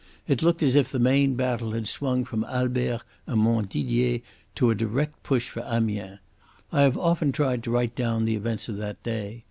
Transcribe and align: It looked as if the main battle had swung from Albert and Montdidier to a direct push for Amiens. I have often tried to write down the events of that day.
It 0.27 0.41
looked 0.41 0.63
as 0.63 0.75
if 0.75 0.91
the 0.91 0.97
main 0.97 1.35
battle 1.35 1.73
had 1.73 1.87
swung 1.87 2.25
from 2.25 2.43
Albert 2.45 3.03
and 3.27 3.39
Montdidier 3.39 4.23
to 4.55 4.71
a 4.71 4.73
direct 4.73 5.21
push 5.21 5.47
for 5.47 5.61
Amiens. 5.63 6.17
I 6.71 6.81
have 6.81 6.97
often 6.97 7.31
tried 7.31 7.61
to 7.65 7.69
write 7.69 7.93
down 7.95 8.25
the 8.25 8.33
events 8.35 8.67
of 8.67 8.77
that 8.77 9.03
day. 9.03 9.39